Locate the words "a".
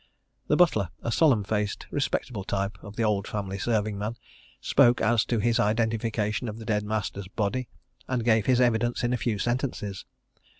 1.03-1.11, 9.13-9.17